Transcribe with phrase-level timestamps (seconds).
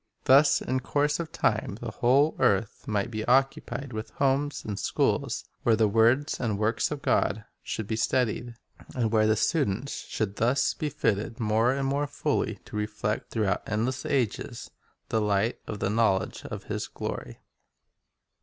[0.23, 5.45] Thus in course of time the whole earth might be occupied with homes and schools
[5.61, 8.55] where the words and the works of God should be studied,
[8.95, 13.45] and where the students should thus be fitted more and more fully to reflect, through
[13.45, 14.71] out endless ages,
[15.09, 17.37] the light of the knowledge of His glory.